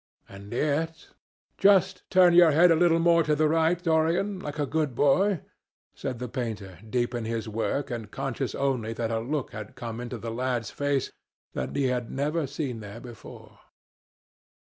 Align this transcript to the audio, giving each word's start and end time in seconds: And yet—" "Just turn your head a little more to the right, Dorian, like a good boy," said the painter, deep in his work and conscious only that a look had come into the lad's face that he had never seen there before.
And 0.27 0.51
yet—" 0.51 1.09
"Just 1.59 2.09
turn 2.09 2.33
your 2.33 2.49
head 2.49 2.71
a 2.71 2.75
little 2.75 2.97
more 2.97 3.21
to 3.21 3.35
the 3.35 3.47
right, 3.47 3.77
Dorian, 3.83 4.39
like 4.39 4.57
a 4.57 4.65
good 4.65 4.95
boy," 4.95 5.41
said 5.93 6.17
the 6.17 6.27
painter, 6.27 6.79
deep 6.89 7.13
in 7.13 7.25
his 7.25 7.47
work 7.47 7.91
and 7.91 8.09
conscious 8.09 8.55
only 8.55 8.93
that 8.93 9.11
a 9.11 9.19
look 9.19 9.51
had 9.51 9.75
come 9.75 9.99
into 10.01 10.17
the 10.17 10.31
lad's 10.31 10.71
face 10.71 11.11
that 11.53 11.75
he 11.75 11.83
had 11.89 12.09
never 12.09 12.47
seen 12.47 12.79
there 12.79 12.99
before. 12.99 13.59